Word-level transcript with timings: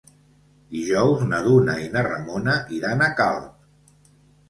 Dijous 0.75 1.21
na 1.33 1.43
Duna 1.49 1.77
i 1.83 1.87
na 1.99 2.05
Ramona 2.09 2.59
iran 2.81 3.09
a 3.11 3.15
Calp. 3.25 4.05